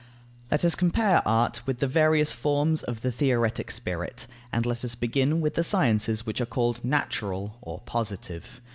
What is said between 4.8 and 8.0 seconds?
us begin with the sciences which are called natural or